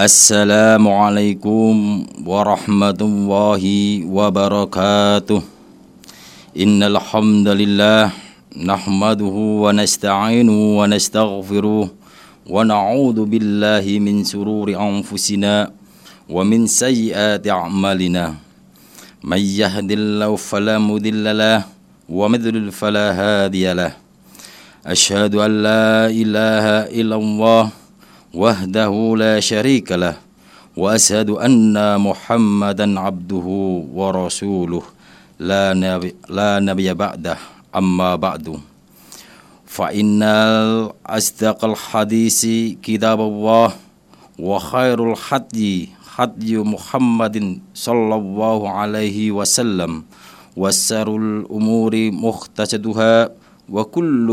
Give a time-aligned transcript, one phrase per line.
[0.00, 1.74] السلام عليكم
[2.26, 3.64] ورحمة الله
[4.06, 5.42] وبركاته
[6.56, 8.10] إن الحمد لله
[8.64, 11.86] نحمده ونستعينه ونستغفره
[12.46, 15.70] ونعوذ بالله من سرور أنفسنا
[16.30, 18.34] ومن سيئات أعمالنا
[19.24, 21.64] من يهد الله فلا مضل له
[22.08, 23.92] ومن يضلل فلا هادي له
[24.86, 27.70] أشهد أن لا إله إلا الله
[28.34, 30.14] وحده لا شريك له
[30.76, 33.46] وأشهد أن محمدا عبده
[33.94, 34.82] ورسوله.
[35.40, 37.36] لا نبي, لا نبي بعده
[37.74, 38.60] أما بعد.
[39.66, 40.22] فإن
[41.06, 42.46] أصدق الحديث
[42.82, 43.68] كتاب الله
[44.38, 50.02] وخير الحدي حدي محمد صلى الله عليه وسلم.
[50.56, 53.30] وسر الأمور مختصدها
[53.70, 54.28] وكل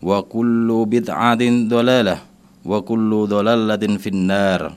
[0.00, 2.20] wa kullu bid'atin dalalah.
[2.60, 4.76] Wa kullu dalalatin finnar.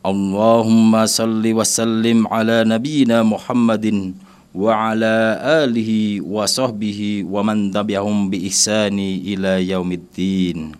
[0.00, 4.16] Allahumma salli wa sallim ala nabiyyina Muhammadin
[4.56, 10.76] wa ala alihi wa sahbihi wa man tabi'ahum bi ihsani ila yaumiddin.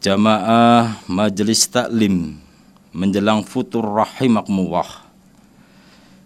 [0.00, 2.40] Jamaah Majelis Taklim
[2.96, 5.10] menjelang futur rahimakumullah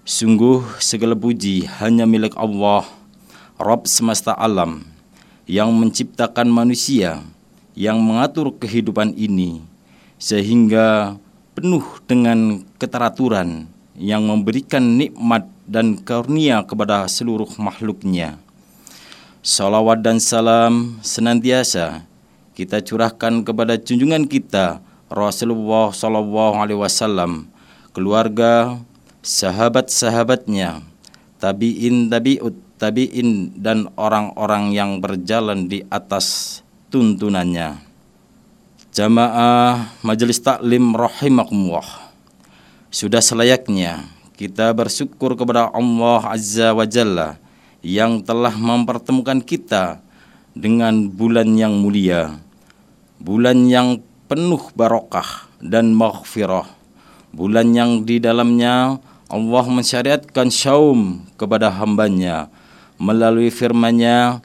[0.04, 2.84] Sungguh segala puji hanya milik Allah
[3.56, 4.93] Rabb semesta alam
[5.44, 7.20] yang menciptakan manusia,
[7.76, 9.60] yang mengatur kehidupan ini,
[10.16, 11.20] sehingga
[11.52, 18.40] penuh dengan keteraturan yang memberikan nikmat dan karunia kepada seluruh makhluknya.
[19.44, 22.08] Salawat dan salam senantiasa
[22.56, 24.80] kita curahkan kepada junjungan kita
[25.12, 27.52] Rasulullah Sallallahu Alaihi Wasallam,
[27.92, 28.80] keluarga,
[29.20, 30.80] sahabat-sahabatnya,
[31.38, 36.60] tabiin tabiut tabiin dan orang-orang yang berjalan di atas
[36.92, 37.80] tuntunannya.
[38.92, 42.12] Jamaah Majelis Taklim rahimakumullah.
[42.92, 44.04] Sudah selayaknya
[44.36, 47.40] kita bersyukur kepada Allah Azza wa Jalla
[47.80, 50.04] yang telah mempertemukan kita
[50.52, 52.36] dengan bulan yang mulia,
[53.16, 56.68] bulan yang penuh barokah dan maghfirah,
[57.32, 62.46] bulan yang di dalamnya Allah mensyariatkan syaum kepada hambanya
[62.98, 64.40] melalui firman-Nya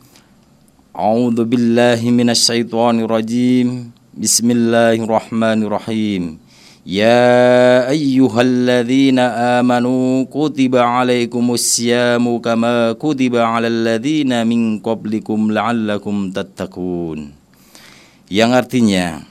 [0.93, 6.39] A'udzu billahi minasyaitonir rajim Bismillahirrahmanirrahim.
[6.83, 17.31] Ya ayyuhalladzina amanu kutiba alaikumus siyamu kama kutiba alal ladzina min qablikum la'allakum tattaqun.
[18.27, 19.23] Yang artinya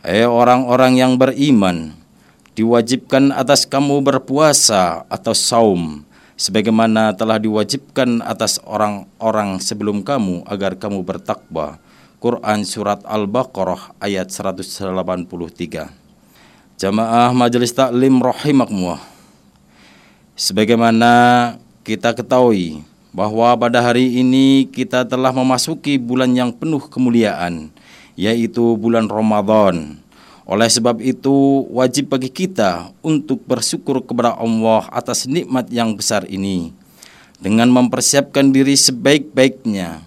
[0.00, 1.92] Hai orang-orang yang beriman
[2.56, 6.08] diwajibkan atas kamu berpuasa atau saum
[6.40, 11.76] sebagaimana telah diwajibkan atas orang-orang sebelum kamu agar kamu bertakwa.
[12.16, 15.24] Quran Surat Al-Baqarah ayat 183
[16.80, 19.00] Jamaah Majelis Taklim Rahimakumullah.
[20.36, 21.12] Sebagaimana
[21.84, 27.68] kita ketahui bahwa pada hari ini kita telah memasuki bulan yang penuh kemuliaan
[28.16, 30.00] yaitu bulan Ramadan
[30.50, 36.74] oleh sebab itu, wajib bagi kita untuk bersyukur kepada Allah atas nikmat yang besar ini
[37.38, 40.02] dengan mempersiapkan diri sebaik-baiknya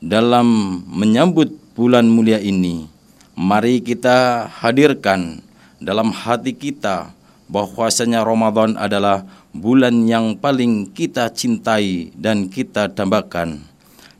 [0.00, 2.88] dalam menyambut bulan mulia ini.
[3.36, 5.44] Mari kita hadirkan
[5.76, 7.12] dalam hati kita
[7.52, 13.60] bahwasanya Ramadan adalah bulan yang paling kita cintai dan kita dambakan.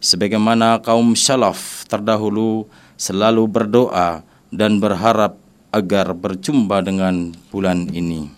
[0.05, 2.69] Sebagaimana kaum salaf terdahulu
[3.01, 4.21] selalu berdoa
[4.53, 5.46] dan berharap
[5.77, 8.33] agar berjumpa dengan bulan ini.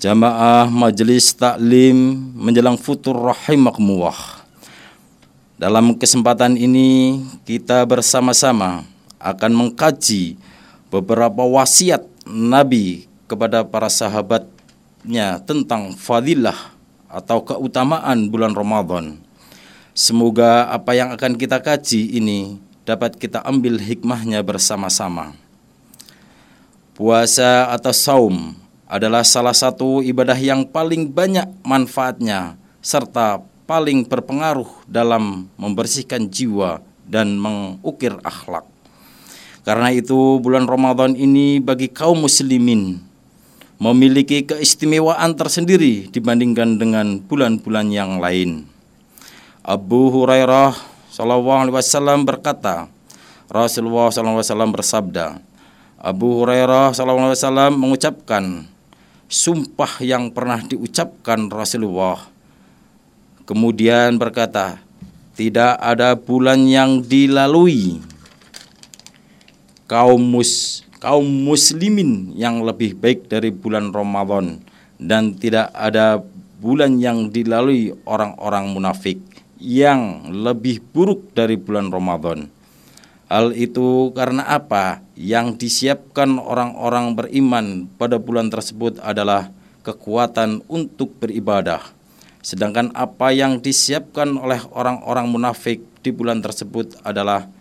[0.00, 1.96] Jamaah Majelis Taklim
[2.36, 4.44] menjelang futur rahimakumullah.
[5.60, 8.84] Dalam kesempatan ini kita bersama-sama
[9.20, 10.40] akan mengkaji
[10.88, 16.56] beberapa wasiat Nabi kepada para sahabatnya tentang fadilah
[17.08, 19.20] atau keutamaan bulan Ramadan.
[19.92, 22.56] Semoga apa yang akan kita kaji ini
[22.88, 25.36] dapat kita ambil hikmahnya bersama-sama.
[27.00, 28.52] Puasa atau saum
[28.84, 37.40] adalah salah satu ibadah yang paling banyak manfaatnya serta paling berpengaruh dalam membersihkan jiwa dan
[37.40, 38.68] mengukir akhlak.
[39.64, 43.00] Karena itu bulan Ramadan ini bagi kaum muslimin
[43.80, 48.68] memiliki keistimewaan tersendiri dibandingkan dengan bulan-bulan yang lain.
[49.64, 50.76] Abu Hurairah
[51.08, 52.92] sallallahu alaihi wasallam berkata,
[53.48, 55.26] Rasulullah sallallahu alaihi wasallam bersabda,
[56.00, 58.64] Abu Hurairah SAW mengucapkan
[59.28, 62.24] sumpah yang pernah diucapkan Rasulullah.
[63.44, 64.80] Kemudian berkata,
[65.36, 68.00] tidak ada bulan yang dilalui
[69.84, 74.56] kaum mus kaum muslimin yang lebih baik dari bulan Ramadan
[74.96, 76.24] dan tidak ada
[76.64, 79.20] bulan yang dilalui orang-orang munafik
[79.60, 82.48] yang lebih buruk dari bulan Ramadan.
[83.28, 85.04] Hal itu karena apa?
[85.20, 89.52] Yang disiapkan orang-orang beriman pada bulan tersebut adalah
[89.84, 91.92] kekuatan untuk beribadah.
[92.40, 97.52] Sedangkan apa yang disiapkan oleh orang-orang munafik di bulan tersebut adalah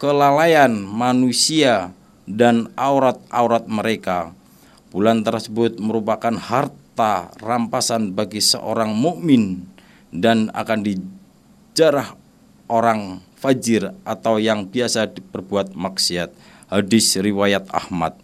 [0.00, 1.92] kelalaian manusia
[2.24, 4.32] dan aurat-aurat mereka.
[4.88, 9.68] Bulan tersebut merupakan harta rampasan bagi seorang mukmin
[10.08, 12.16] dan akan dijarah
[12.72, 18.16] orang fajir atau yang biasa berbuat maksiat hadis riwayat Ahmad.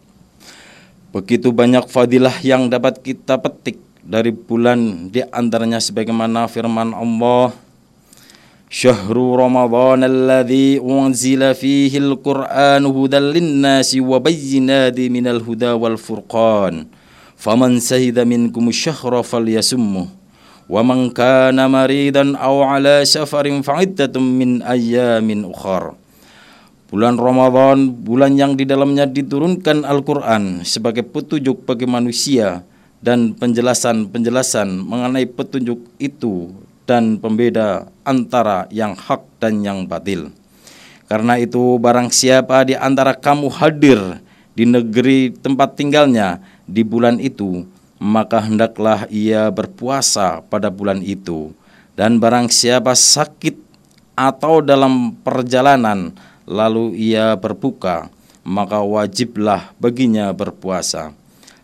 [1.12, 7.52] Begitu banyak fadilah yang dapat kita petik dari bulan di antaranya sebagaimana firman Allah
[8.68, 16.84] Syahrul Ramadhan alladhi unzila fihi al-Qur'an hudan lin-nasi wa bayyinatin minal huda wal furqan.
[17.36, 20.18] Faman sahida minkum syahra falyasummuh
[20.68, 25.96] wa man kana maridan aw ala safarin fa'iddatun min ayyamin ukhra
[26.88, 32.64] Bulan Ramadan, bulan yang di dalamnya diturunkan Al-Quran sebagai petunjuk bagi manusia
[33.04, 36.48] dan penjelasan-penjelasan mengenai petunjuk itu
[36.88, 40.32] dan pembeda antara yang hak dan yang batil.
[41.12, 44.00] Karena itu barang siapa di antara kamu hadir
[44.56, 47.68] di negeri tempat tinggalnya di bulan itu,
[48.00, 51.52] maka hendaklah ia berpuasa pada bulan itu.
[52.00, 53.60] Dan barang siapa sakit
[54.16, 56.16] atau dalam perjalanan
[56.48, 58.08] lalu ia berbuka,
[58.40, 61.12] maka wajiblah baginya berpuasa.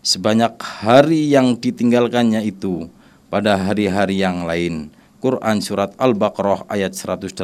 [0.04, 2.92] Sebanyak hari yang ditinggalkannya itu
[3.32, 4.92] pada hari-hari yang lain
[5.24, 7.40] Quran surat Al-Baqarah ayat 185.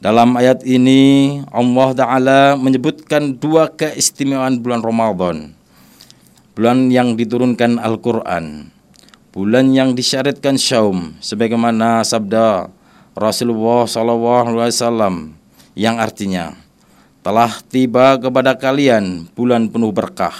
[0.00, 5.52] Dalam ayat ini Allah Ta'ala menyebutkan dua keistimewaan bulan Ramadan.
[6.56, 8.72] Bulan yang diturunkan Al-Quran.
[9.36, 11.12] Bulan yang disyariatkan syaum.
[11.20, 12.72] Sebagaimana sabda
[13.12, 15.41] Rasulullah SAW
[15.72, 16.56] yang artinya
[17.22, 20.34] telah tiba kepada kalian bulan penuh berkah.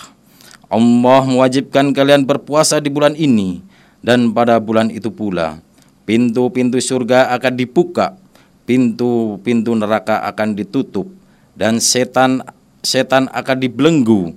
[0.72, 3.60] Allah mewajibkan kalian berpuasa di bulan ini
[4.00, 5.60] dan pada bulan itu pula
[6.02, 8.18] pintu-pintu surga akan dibuka,
[8.66, 11.06] pintu-pintu neraka akan ditutup
[11.54, 12.42] dan setan
[12.82, 14.34] setan akan dibelenggu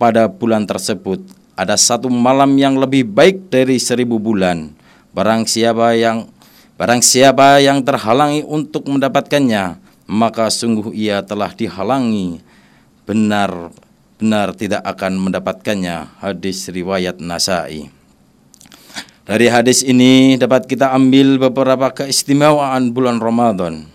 [0.00, 1.20] pada bulan tersebut.
[1.54, 4.74] Ada satu malam yang lebih baik dari seribu bulan.
[5.14, 6.26] Barang siapa yang
[6.74, 12.40] barang siapa yang terhalangi untuk mendapatkannya, maka sungguh ia telah dihalangi
[13.04, 13.72] benar
[14.16, 16.22] benar tidak akan mendapatkannya.
[16.22, 17.92] Hadis riwayat Nasai.
[19.24, 23.88] Dari hadis ini dapat kita ambil beberapa keistimewaan bulan Ramadan.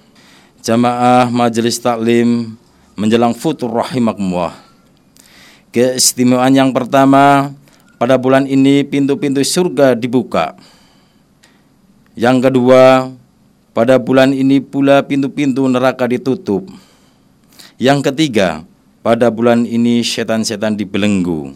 [0.65, 2.57] Jamaah majelis taklim
[2.97, 4.57] menjelang futur rahimakumullah.
[5.69, 7.53] Keistimewaan yang pertama,
[8.01, 10.57] pada bulan ini pintu-pintu surga dibuka.
[12.17, 13.13] Yang kedua,
[13.71, 16.65] pada bulan ini pula pintu-pintu neraka ditutup.
[17.79, 18.67] Yang ketiga,
[18.99, 21.55] pada bulan ini setan-setan dibelenggu.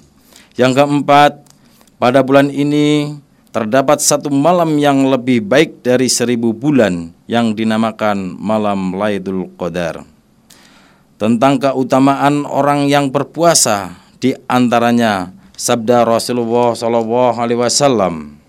[0.55, 1.43] Yang keempat,
[1.99, 3.17] pada bulan ini
[3.53, 10.01] terdapat satu malam yang lebih baik dari seribu bulan yang dinamakan malam Laidul Qadar.
[11.21, 18.42] Tentang keutamaan orang yang berpuasa di antaranya sabda Rasulullah wasallam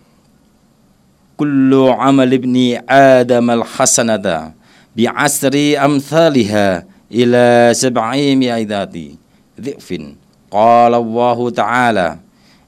[1.35, 4.55] Kullu amal ibni Adam al-hasanata
[4.95, 9.19] bi'asri amthaliha ila sab'i mi'idati
[9.59, 10.15] dhifin
[10.47, 12.09] qala Allah ta'ala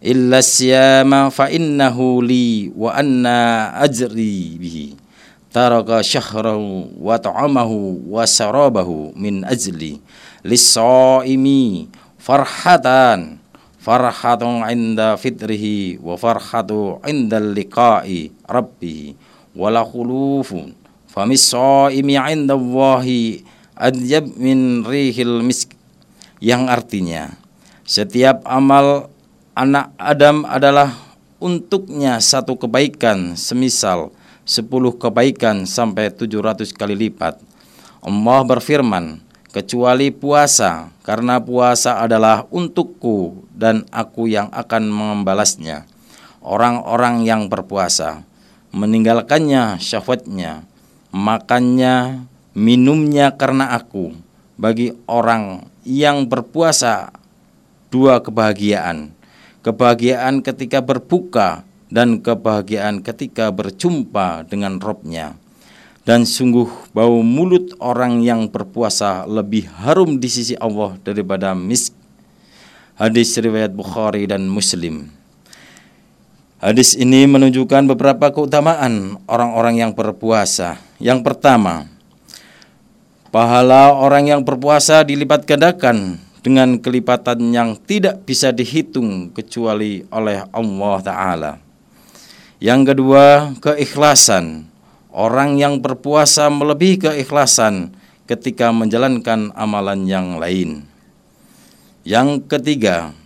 [0.02, 4.99] illa siyama fa innahu li wa anna ajri bihi
[5.54, 8.26] taraka syahrahu wa ta'amahu wa
[13.87, 19.14] farhatun inda fitrihi wa farhatu inda liqa'i rabbihi
[19.55, 20.75] wa la khulufun
[21.07, 23.47] famis saimi inda Allahi
[23.78, 25.71] adyab min rihil misk
[26.43, 27.31] yang artinya
[27.87, 29.07] setiap amal
[29.55, 30.90] anak Adam adalah
[31.38, 34.11] untuknya satu kebaikan semisal
[34.47, 37.43] sepuluh kebaikan sampai tujuh ratus kali lipat.
[37.99, 39.19] Allah berfirman,
[39.56, 45.88] kecuali puasa, karena puasa adalah untukku dan aku yang akan membalasnya.
[46.44, 48.20] Orang-orang yang berpuasa
[48.76, 50.68] meninggalkannya syahwatnya,
[51.08, 54.12] makannya, minumnya karena aku.
[54.60, 57.12] Bagi orang yang berpuasa
[57.88, 59.16] dua kebahagiaan
[59.66, 65.34] kebahagiaan ketika berbuka dan kebahagiaan ketika berjumpa dengan Robnya.
[66.06, 71.90] Dan sungguh bau mulut orang yang berpuasa lebih harum di sisi Allah daripada misk.
[72.94, 75.10] Hadis riwayat Bukhari dan Muslim.
[76.62, 80.80] Hadis ini menunjukkan beberapa keutamaan orang-orang yang berpuasa.
[81.02, 81.90] Yang pertama,
[83.28, 90.96] pahala orang yang berpuasa dilipat gandakan dengan kelipatan yang tidak bisa dihitung kecuali oleh Allah
[91.02, 91.52] Ta'ala.
[92.62, 94.75] Yang kedua, keikhlasan
[95.16, 97.96] Orang yang berpuasa melebihi keikhlasan
[98.28, 100.85] ketika menjalankan amalan yang lain.
[102.04, 103.16] Yang ketiga,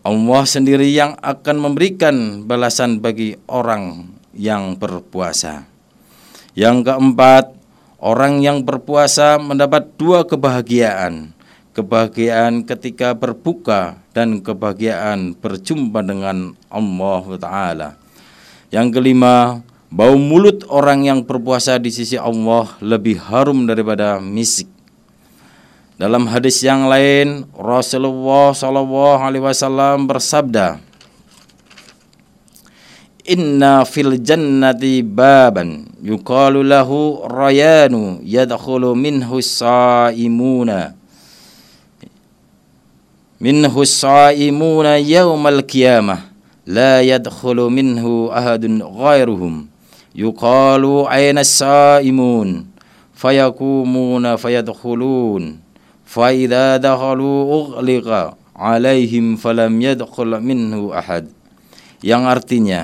[0.00, 5.68] Allah sendiri yang akan memberikan balasan bagi orang yang berpuasa.
[6.56, 7.52] Yang keempat,
[8.00, 11.36] orang yang berpuasa mendapat dua kebahagiaan.
[11.76, 17.88] Kebahagiaan ketika berbuka dan kebahagiaan berjumpa dengan Allah Ta'ala.
[18.72, 19.60] Yang kelima,
[19.94, 24.66] Bau mulut orang yang berpuasa di sisi Allah lebih harum daripada misik.
[25.94, 30.82] Dalam hadis yang lain, Rasulullah Shallallahu Alaihi Wasallam bersabda,
[33.22, 40.92] Inna fil jannati baban yuqalu lahu rayanu yadkhulu minhu saimuna
[43.40, 46.20] minhu saimuna yaumal qiyamah
[46.68, 49.72] la yadkhulu minhu ahadun ghairuhum
[50.14, 52.70] yuqalu aina saimun
[53.12, 55.58] fayakumuna fayadkhulun.
[56.06, 61.26] Fa idza dakhalu ughliqa alaihim falam yadkhul minhu ahad.
[62.04, 62.82] Yang artinya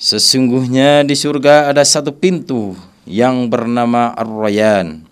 [0.00, 2.72] sesungguhnya di surga ada satu pintu
[3.04, 5.04] yang bernama Ar-Rayyan.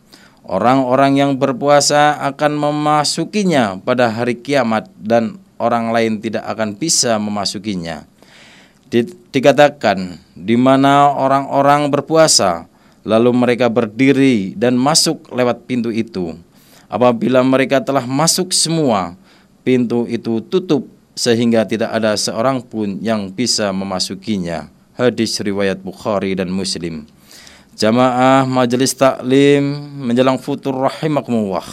[0.45, 8.05] Orang-orang yang berpuasa akan memasukinya pada hari kiamat dan orang lain tidak akan bisa memasukinya
[9.33, 12.69] dikatakan di mana orang-orang berpuasa
[13.05, 16.35] lalu mereka berdiri dan masuk lewat pintu itu.
[16.89, 19.19] Apabila mereka telah masuk semua
[19.67, 24.69] pintu itu tutup sehingga tidak ada seorang pun yang bisa memasukinya.
[24.95, 27.07] Hadis riwayat Bukhari dan Muslim.
[27.75, 31.67] Jamaah majelis taklim menjelang futur rahimakumullah.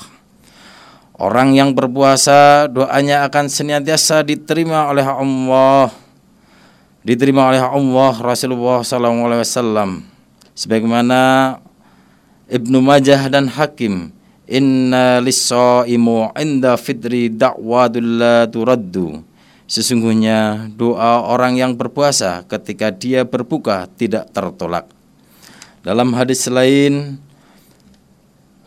[1.21, 5.93] Orang yang berpuasa doanya akan senantiasa diterima oleh Allah
[7.01, 10.05] diterima oleh Allah Rasulullah SAW
[10.53, 11.57] sebagaimana
[12.51, 14.13] Ibnu Majah dan Hakim
[14.45, 19.23] inna lis-shaimu inda fitri da'wadul la turaddu.
[19.71, 24.83] Sesungguhnya doa orang yang berpuasa ketika dia berbuka tidak tertolak.
[25.79, 27.17] Dalam hadis lain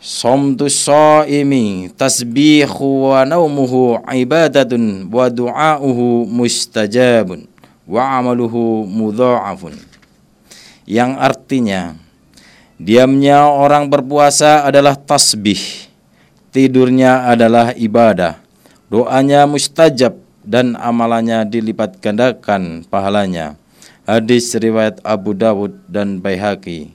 [0.05, 7.49] Somtu shaimi tasbihu wa naumuhu ibadatun wa du'auhu mustajabun
[7.85, 9.77] wa amaluhu mudha'afun.
[10.85, 11.81] Yang artinya
[12.77, 15.89] diamnya orang berpuasa adalah tasbih
[16.53, 18.37] tidurnya adalah ibadah
[18.89, 20.15] doanya mustajab
[20.45, 23.57] dan amalannya dilipat gandakan pahalanya.
[24.05, 26.93] Hadis riwayat Abu Dawud dan Baihaqi.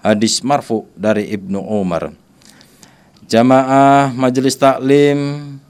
[0.00, 2.16] Hadis marfu dari Ibnu Umar.
[3.28, 5.60] Jamaah majelis taklim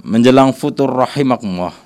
[0.00, 1.85] menjelang futur rahimakumullah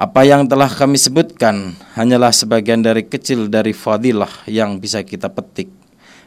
[0.00, 5.68] apa yang telah kami sebutkan hanyalah sebagian dari kecil dari fadilah yang bisa kita petik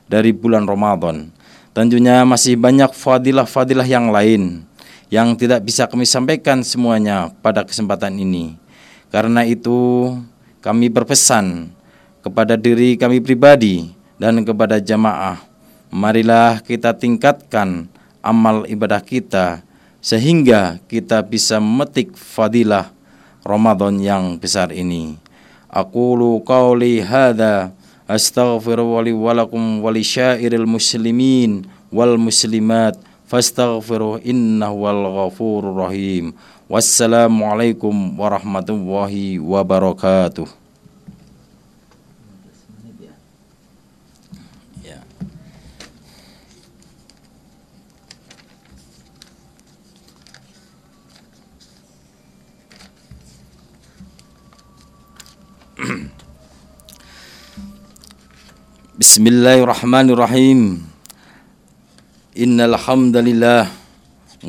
[0.06, 1.34] dari bulan Ramadan.
[1.74, 4.62] Tentunya masih banyak fadilah-fadilah yang lain
[5.10, 8.62] yang tidak bisa kami sampaikan semuanya pada kesempatan ini.
[9.10, 10.14] Karena itu
[10.62, 11.74] kami berpesan
[12.22, 13.90] kepada diri kami pribadi
[14.22, 15.42] dan kepada jamaah,
[15.90, 17.90] marilah kita tingkatkan
[18.22, 19.66] amal ibadah kita
[19.98, 22.94] sehingga kita bisa memetik fadilah
[23.44, 25.20] Ramadan yang besar ini.
[25.68, 27.76] Aku lu qauli hadza
[28.08, 32.96] astaghfiru wa lakum wa syairil muslimin wal muslimat
[33.28, 36.32] fastaghfiru innahu wal ghafurur rahim.
[36.72, 40.63] Wassalamualaikum warahmatullahi wabarakatuh.
[59.14, 60.60] بسم الله الرحمن الرحيم
[62.34, 63.64] إن الحمد لله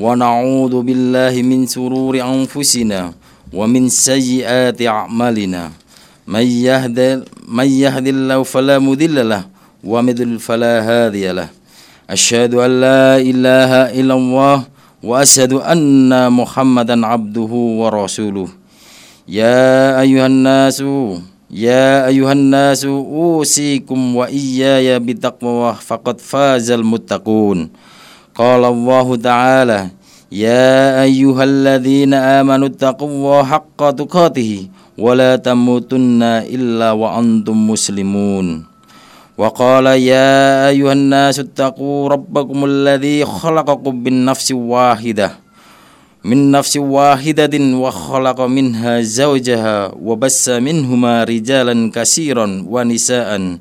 [0.01, 3.13] ونعوذ بالله من سرور أنفسنا
[3.53, 5.63] ومن سيئات أعمالنا
[6.25, 9.45] من يهد من يهد الله فلا مضل له
[9.85, 11.49] ومضل فلا هادي له
[12.09, 14.57] أشهد أن لا إله إلا الله
[15.05, 17.53] وأشهد أن محمدا عبده
[17.85, 18.49] ورسوله
[19.29, 20.81] يا أيها الناس
[21.55, 27.71] يا أيها الناس أوصيكم وإياي بتقوى فقد فاز المتقون.
[28.35, 29.81] قال الله تعالى
[30.33, 34.69] يا أيها الذين آمنوا اتقوا الله حق تقاته
[34.99, 38.47] ولا تموتن إلا وأنتم مسلمون.
[39.39, 45.44] وقال يا أيها الناس اتقوا ربكم الذي خلقكم من نفس واحدة
[46.25, 53.59] من نفس واحدة وخلق منها زوجها وبس منهما رجالا كثيرا ونساء.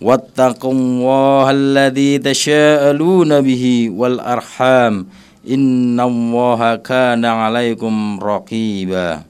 [0.00, 5.06] واتقوا الله الذي تشاءلون به والأرحام.
[5.50, 9.22] إن الله كان عليكم رقيبا.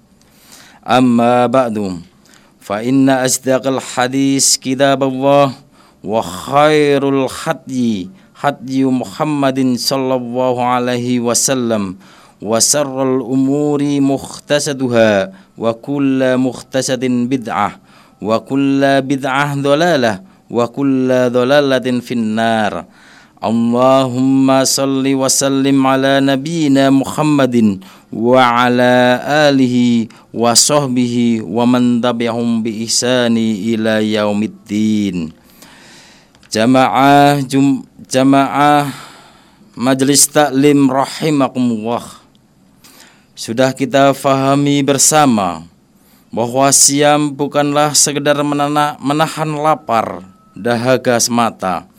[0.84, 2.00] أما بعد
[2.60, 5.52] فإن أصدق الحديث كتاب الله
[6.04, 11.96] وخير الحدي حدي محمد صلى الله عليه وسلم.
[12.42, 17.70] وسر الأمور مختصدها وكل مختصد بدعة
[18.22, 20.14] وكل بدعة ضلالة
[20.50, 22.84] وكل ضلالة في النار.
[23.44, 28.94] اللهم صل وسلم على نبينا محمد وعلى
[29.48, 29.76] آله
[30.34, 35.16] وصحبه ومن تبعهم بإحسان إلى يوم الدين.
[36.52, 37.44] جماعة
[38.12, 38.88] جماعة
[39.76, 42.23] مجلس تعليم رحمكم الله.
[43.34, 45.66] Sudah kita fahami bersama
[46.30, 48.38] bahwa siam bukanlah sekedar
[49.02, 50.22] menahan lapar,
[50.54, 51.90] dahaga semata.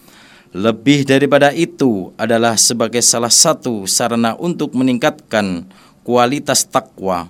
[0.55, 5.67] Lebih daripada itu adalah sebagai salah satu sarana untuk meningkatkan
[6.07, 7.27] kualitas takwa.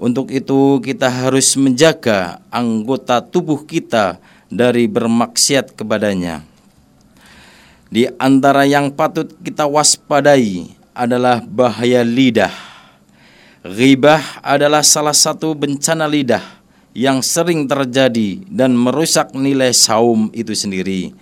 [0.00, 4.16] Untuk itu kita harus menjaga anggota tubuh kita
[4.48, 6.40] dari bermaksiat kepadanya.
[7.92, 12.71] Di antara yang patut kita waspadai adalah bahaya lidah
[13.62, 16.42] Ghibah adalah salah satu bencana lidah
[16.98, 21.14] yang sering terjadi dan merusak nilai saum itu sendiri.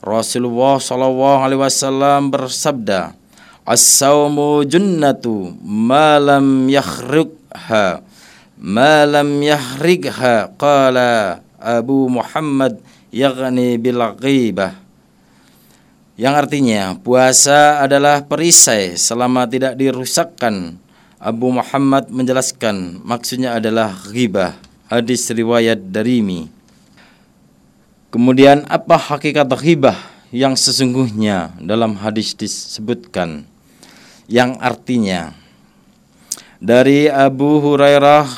[0.00, 3.12] Rasulullah Shallallahu Alaihi Wasallam bersabda,
[3.68, 8.04] As-saumu junnatu malam yakhrikha
[8.60, 12.80] malam yahrikha qala Abu Muhammad
[13.12, 14.00] yaghni bil
[16.14, 20.78] yang artinya puasa adalah perisai selama tidak dirusakkan
[21.24, 24.60] Abu Muhammad menjelaskan maksudnya adalah ghibah
[24.92, 26.52] hadis riwayat Darimi
[28.12, 29.96] Kemudian apa hakikat ghibah
[30.28, 33.48] yang sesungguhnya dalam hadis disebutkan
[34.28, 35.32] yang artinya
[36.60, 38.28] dari Abu Hurairah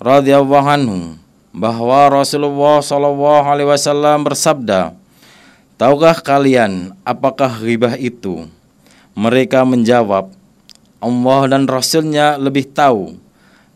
[0.00, 1.20] radhiyallahu anhu
[1.52, 4.96] bahwa Rasulullah sallallahu alaihi wasallam bersabda
[5.76, 8.46] Tahukah kalian apakah ghibah itu?
[9.18, 10.30] Mereka menjawab,
[11.02, 13.18] Allah dan Rasulnya lebih tahu.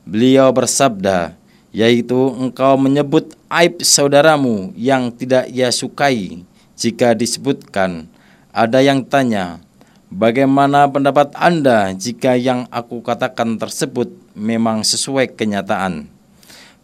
[0.06, 1.34] Beliau bersabda,
[1.74, 6.46] yaitu engkau menyebut aib saudaramu yang tidak ia sukai
[6.78, 8.06] jika disebutkan.
[8.54, 9.58] Ada yang tanya,
[10.06, 16.06] bagaimana pendapat Anda jika yang aku katakan tersebut memang sesuai kenyataan?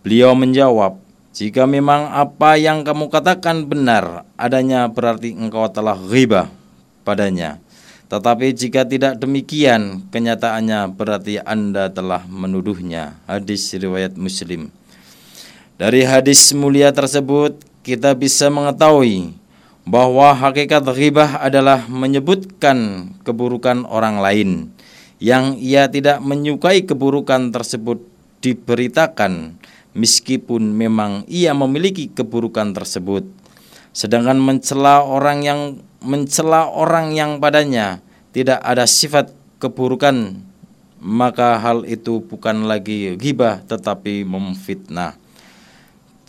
[0.02, 0.98] Beliau menjawab,
[1.30, 6.50] jika memang apa yang kamu katakan benar adanya berarti engkau telah ghibah
[7.06, 7.61] padanya.
[8.12, 13.16] Tetapi jika tidak demikian, kenyataannya berarti Anda telah menuduhnya.
[13.24, 14.68] Hadis riwayat Muslim.
[15.80, 19.32] Dari hadis mulia tersebut, kita bisa mengetahui
[19.88, 24.50] bahwa hakikat ghibah adalah menyebutkan keburukan orang lain
[25.18, 27.98] yang ia tidak menyukai keburukan tersebut
[28.44, 29.58] diberitakan
[29.96, 33.26] meskipun memang ia memiliki keburukan tersebut
[33.90, 35.60] sedangkan mencela orang yang
[36.02, 38.02] mencela orang yang padanya
[38.34, 39.30] tidak ada sifat
[39.62, 40.38] keburukan
[41.02, 45.18] maka hal itu bukan lagi ghibah tetapi memfitnah.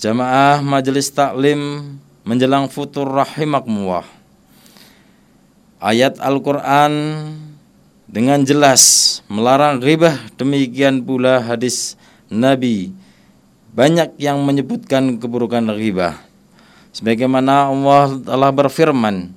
[0.01, 1.93] Jamaah majelis taklim
[2.25, 4.03] menjelang futur rahimakumullah.
[5.77, 6.93] Ayat Al-Qur'an
[8.09, 11.93] dengan jelas melarang ghibah demikian pula hadis
[12.33, 12.95] Nabi
[13.73, 16.17] banyak yang menyebutkan keburukan ghibah.
[16.93, 19.33] Sebagaimana Allah telah berfirman,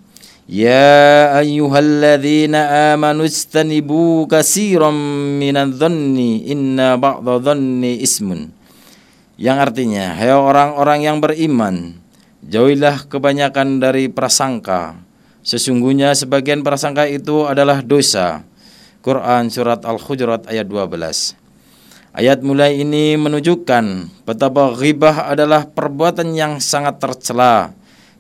[0.46, 4.94] Ya ayyuhalladzina amanu istanibu kasiran
[5.42, 8.54] minadh-dhanni inna ba'dha dhanni ismun.
[9.34, 11.98] Yang artinya, hai orang-orang yang beriman,
[12.46, 14.94] jauhilah kebanyakan dari prasangka.
[15.42, 18.46] Sesungguhnya sebagian prasangka itu adalah dosa.
[19.02, 21.34] Quran surat Al-Hujurat ayat 12.
[22.14, 27.74] Ayat mulai ini menunjukkan betapa ghibah adalah perbuatan yang sangat tercela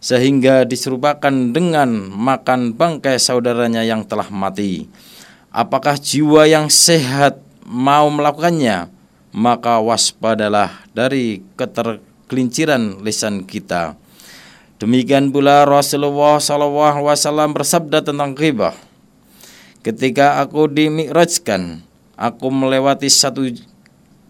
[0.06, 4.86] sehingga diserupakan dengan makan bangkai saudaranya yang telah mati.
[5.50, 8.86] Apakah jiwa yang sehat mau melakukannya?
[9.34, 11.98] Maka waspadalah dari keter,
[12.30, 13.98] kelinciran lisan kita.
[14.78, 18.78] Demikian pula Rasulullah SAW bersabda tentang ghibah.
[19.82, 21.82] Ketika aku dimikrajkan,
[22.14, 23.50] aku melewati satu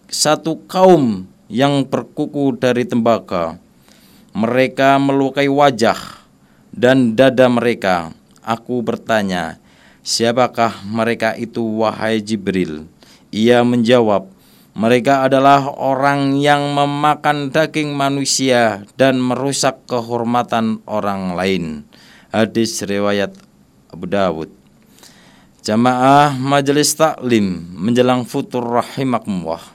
[0.09, 3.66] satu kaum yang berkuku dari tembakau.
[4.37, 5.97] Mereka melukai wajah
[6.69, 8.13] dan dada mereka.
[8.45, 9.57] Aku bertanya,
[10.05, 12.85] siapakah mereka itu wahai Jibril?
[13.33, 14.29] Ia menjawab,
[14.77, 21.81] mereka adalah orang yang memakan daging manusia dan merusak kehormatan orang lain.
[22.29, 23.33] Hadis riwayat
[23.89, 24.53] Abu Dawud.
[25.65, 29.65] Jamaah majelis taklim menjelang futur rahimakumullah.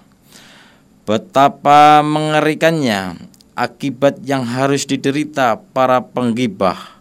[1.03, 3.19] Betapa mengerikannya
[3.63, 6.99] akibat yang harus diderita para penggibah.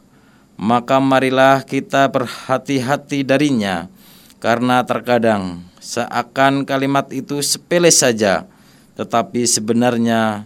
[0.62, 3.90] Maka marilah kita berhati-hati darinya
[4.38, 8.46] karena terkadang seakan kalimat itu sepele saja,
[8.94, 10.46] tetapi sebenarnya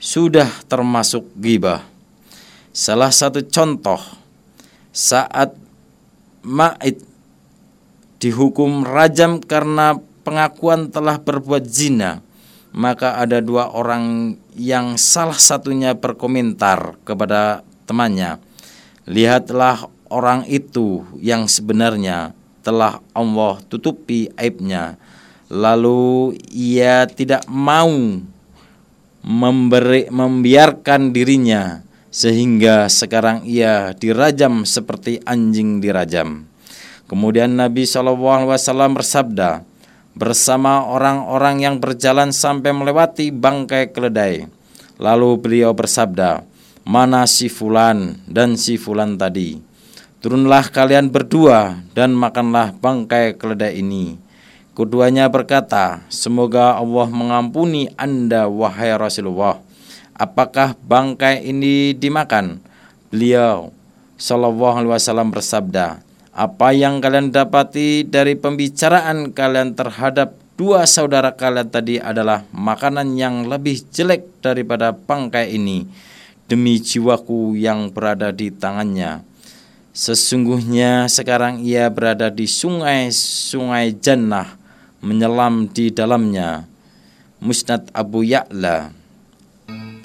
[0.00, 1.84] sudah termasuk gibah.
[2.72, 4.00] Salah satu contoh
[4.88, 5.52] saat
[6.40, 7.04] Ma'id
[8.22, 12.24] dihukum rajam karena pengakuan telah berbuat zina,
[12.78, 18.38] maka ada dua orang yang salah satunya berkomentar kepada temannya,
[19.10, 24.94] "Lihatlah orang itu yang sebenarnya telah Allah tutupi aibnya
[25.48, 27.88] lalu ia tidak mau
[29.24, 36.48] memberi membiarkan dirinya sehingga sekarang ia dirajam seperti anjing dirajam.
[37.08, 39.64] Kemudian Nabi SAW bersabda
[40.18, 44.50] bersama orang-orang yang berjalan sampai melewati bangkai keledai.
[44.98, 46.42] Lalu beliau bersabda,
[46.82, 49.62] mana si fulan dan si fulan tadi?
[50.18, 54.18] Turunlah kalian berdua dan makanlah bangkai keledai ini.
[54.74, 59.62] Keduanya berkata, Semoga Allah mengampuni anda wahai Rasulullah.
[60.18, 62.58] Apakah bangkai ini dimakan?
[63.14, 63.70] Beliau
[64.18, 66.02] Sallallahu Alaihi Wasallam bersabda,
[66.38, 73.50] apa yang kalian dapati dari pembicaraan kalian terhadap dua saudara kalian tadi adalah makanan yang
[73.50, 75.82] lebih jelek daripada bangkai ini
[76.46, 79.26] demi jiwaku yang berada di tangannya.
[79.90, 84.54] Sesungguhnya sekarang ia berada di sungai-sungai jannah
[85.02, 86.70] menyelam di dalamnya.
[87.42, 88.94] Musnad Abu Ya'la.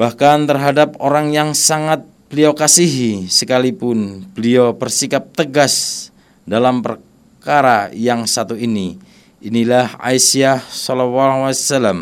[0.01, 2.01] Bahkan terhadap orang yang sangat
[2.33, 6.09] beliau kasihi sekalipun beliau bersikap tegas
[6.43, 8.99] dalam perkara yang satu ini.
[9.43, 11.99] Inilah Aisyah sallallahu alaihi wasallam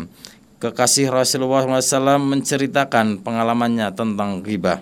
[0.62, 4.78] kekasih Rasulullah SAW menceritakan pengalamannya tentang ghibah.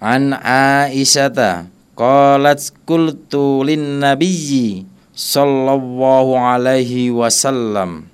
[0.00, 8.08] An Aisyata qalat qultu lin nabiyyi sallallahu alaihi wasallam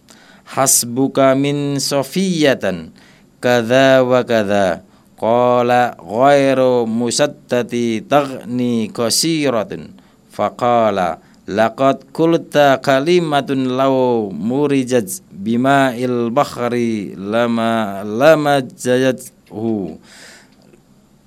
[0.51, 2.91] hasbuka min safiyatan
[3.39, 4.83] kadza wa kadza
[5.21, 9.93] qala ghairu musaddati taghni qasiratun
[10.33, 20.01] faqala laqad kulta kalimatun law murijat bima'il bahri lama lama jayathu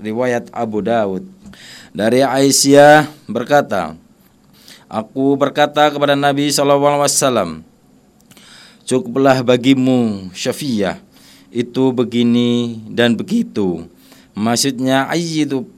[0.04, 1.24] riwayat Abu Dawud.
[1.94, 3.94] Dari Aisyah berkata,
[4.90, 7.64] Aku berkata kepada Nabi SAW,
[8.84, 11.00] Cukuplah bagimu Syafiyah,
[11.54, 13.86] itu begini dan begitu.
[14.34, 15.70] Maksudnya itu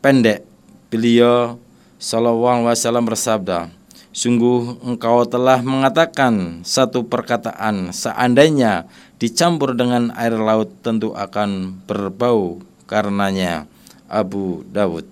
[0.00, 0.48] pendek.
[0.88, 1.60] Beliau
[2.00, 3.68] SAW bersabda,
[4.08, 8.88] Sungguh engkau telah mengatakan satu perkataan seandainya
[9.20, 12.58] dicampur dengan air laut tentu akan berbau
[12.90, 13.70] karenanya
[14.10, 15.06] Abu Dawud.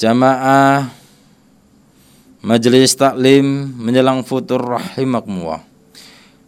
[0.00, 0.90] Jamaah
[2.40, 5.69] Majelis Taklim menjelang futur rahimakumullah.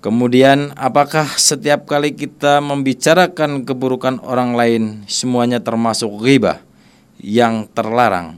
[0.03, 6.59] Kemudian apakah setiap kali kita membicarakan keburukan orang lain semuanya termasuk ghibah
[7.23, 8.35] yang terlarang?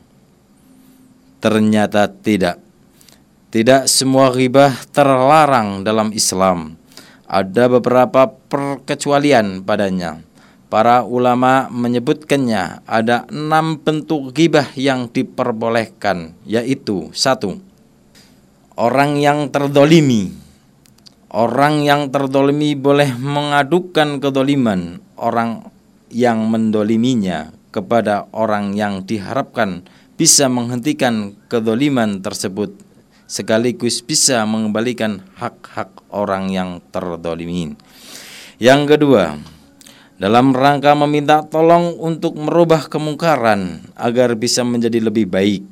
[1.41, 2.61] Ternyata tidak.
[3.49, 6.77] Tidak semua ghibah terlarang dalam Islam.
[7.25, 10.21] Ada beberapa perkecualian padanya.
[10.69, 17.57] Para ulama menyebutkannya ada enam bentuk gibah yang diperbolehkan, yaitu satu,
[18.77, 20.44] orang yang terdolimi.
[21.35, 25.67] Orang yang terdolimi boleh mengadukan kedoliman orang
[26.07, 29.83] yang mendoliminya kepada orang yang diharapkan
[30.15, 32.79] bisa menghentikan kedoliman tersebut
[33.27, 37.75] sekaligus bisa mengembalikan hak-hak orang yang terdolimin.
[38.63, 39.35] Yang kedua,
[40.23, 45.67] dalam rangka meminta tolong untuk merubah kemungkaran agar bisa menjadi lebih baik.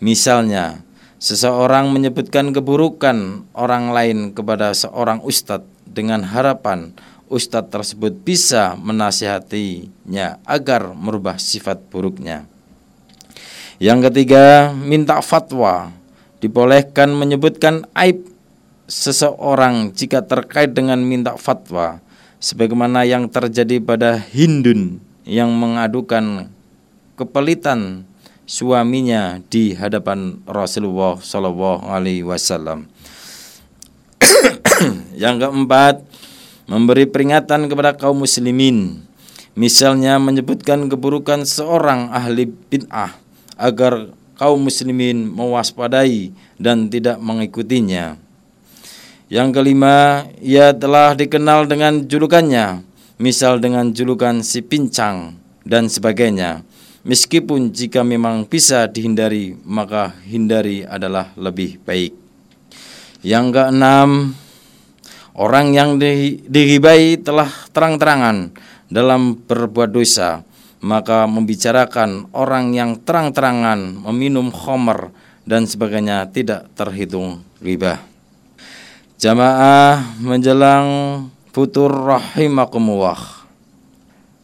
[0.00, 0.80] Misalnya,
[1.22, 6.90] seseorang menyebutkan keburukan orang lain kepada seorang ustadz dengan harapan
[7.30, 12.50] ustadz tersebut bisa menasihatinya agar merubah sifat buruknya.
[13.78, 15.94] Yang ketiga, minta fatwa.
[16.42, 18.26] Dibolehkan menyebutkan aib
[18.90, 22.02] seseorang jika terkait dengan minta fatwa
[22.42, 26.50] sebagaimana yang terjadi pada Hindun yang mengadukan
[27.14, 28.10] kepelitan
[28.52, 32.84] suaminya di hadapan Rasulullah Shallallahu Alaihi Wasallam.
[35.22, 36.04] yang keempat,
[36.68, 39.00] memberi peringatan kepada kaum muslimin,
[39.56, 43.16] misalnya menyebutkan keburukan seorang ahli bid'ah
[43.56, 48.20] agar kaum muslimin mewaspadai dan tidak mengikutinya.
[49.32, 52.84] Yang kelima, ia telah dikenal dengan julukannya,
[53.16, 56.68] misal dengan julukan si pincang dan sebagainya.
[57.02, 62.14] Meskipun jika memang bisa dihindari, maka hindari adalah lebih baik.
[63.26, 64.38] Yang keenam,
[65.34, 65.98] orang yang
[66.46, 68.54] dihibai telah terang-terangan
[68.86, 70.46] dalam berbuat dosa,
[70.78, 75.10] maka membicarakan orang yang terang-terangan meminum khomer
[75.42, 77.98] dan sebagainya tidak terhitung ribah.
[79.18, 80.86] Jamaah menjelang
[81.50, 83.41] futur rahimakumullah.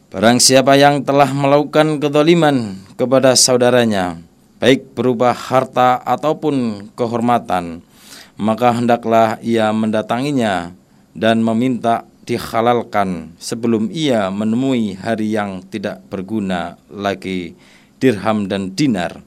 [0.09, 4.16] Barang siapa yang telah melakukan kedoliman kepada saudaranya,
[4.57, 7.85] baik berupa harta ataupun kehormatan,
[8.40, 10.73] maka hendaklah ia mendatanginya
[11.12, 17.53] dan meminta dihalalkan sebelum ia menemui hari yang tidak berguna lagi
[18.01, 19.21] dirham dan dinar.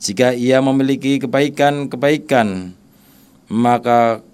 [0.00, 2.72] Jika ia memiliki kebaikan-kebaikan,
[3.52, 4.24] maka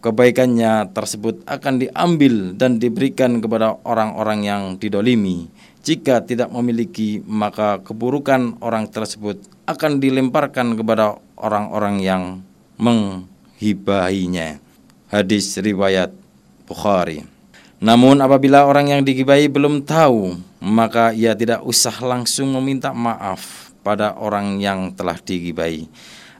[0.00, 5.48] kebaikannya tersebut akan diambil dan diberikan kepada orang-orang yang didolimi.
[5.80, 12.22] Jika tidak memiliki, maka keburukan orang tersebut akan dilemparkan kepada orang-orang yang
[12.76, 14.60] menghibahinya.
[15.08, 16.12] Hadis riwayat
[16.68, 17.24] Bukhari.
[17.80, 24.12] Namun apabila orang yang digibahi belum tahu, maka ia tidak usah langsung meminta maaf pada
[24.20, 25.88] orang yang telah digibahi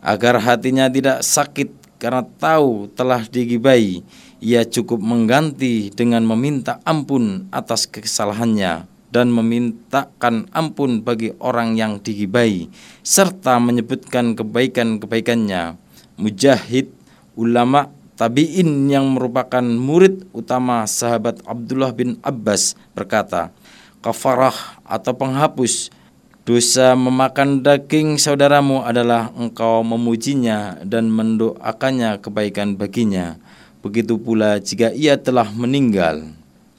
[0.00, 4.00] agar hatinya tidak sakit karena tahu telah digibai,
[4.40, 12.72] ia cukup mengganti dengan meminta ampun atas kesalahannya dan memintakan ampun bagi orang yang digibai
[13.04, 15.76] serta menyebutkan kebaikan-kebaikannya.
[16.16, 16.88] Mujahid
[17.36, 23.52] ulama tabi'in yang merupakan murid utama sahabat Abdullah bin Abbas berkata,
[24.00, 25.92] kafarah atau penghapus
[26.40, 33.36] Dosa memakan daging saudaramu adalah engkau memujinya dan mendoakannya kebaikan baginya.
[33.84, 36.24] Begitu pula jika ia telah meninggal.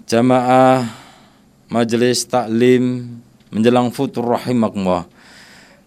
[0.09, 0.89] Jamaah
[1.69, 3.21] majelis taklim
[3.53, 5.05] menjelang futur rahimakumullah.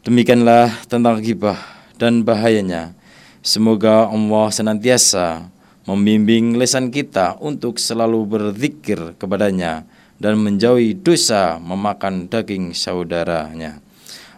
[0.06, 1.58] Demikianlah tentang gibah
[1.98, 2.94] dan bahayanya.
[3.42, 5.50] Semoga Allah senantiasa
[5.82, 9.82] membimbing lesan kita untuk selalu berzikir kepadanya
[10.18, 13.78] dan menjauhi dosa memakan daging saudaranya.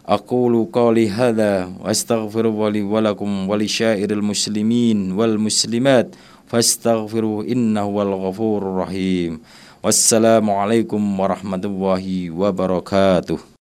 [0.07, 6.15] Aqulu qali hadza wa astaghfiru li wa lakum wa li syairil muslimin wal muslimat
[6.47, 9.43] fastaghfiru innahu wal ghafurur rahim.
[9.83, 13.55] Wassalamu alaikum warahmatullahi wabarakatuh.